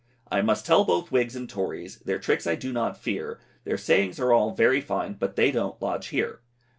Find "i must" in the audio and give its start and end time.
0.31-0.65